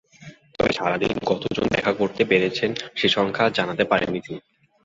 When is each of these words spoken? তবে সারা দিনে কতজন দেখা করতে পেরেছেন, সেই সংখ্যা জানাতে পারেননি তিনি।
তবে 0.57 0.71
সারা 0.73 0.97
দিনে 0.97 1.15
কতজন 1.25 1.65
দেখা 1.67 1.91
করতে 1.93 2.21
পেরেছেন, 2.25 2.69
সেই 2.95 3.09
সংখ্যা 3.09 3.45
জানাতে 3.49 3.83
পারেননি 3.83 4.19
তিনি। 4.19 4.39